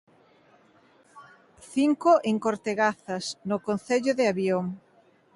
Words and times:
Cinco 1.73 2.11
en 2.29 2.35
Cortegazas, 2.45 3.25
no 3.49 3.57
concello 3.67 4.11
de 4.15 4.25
Avión. 4.33 4.65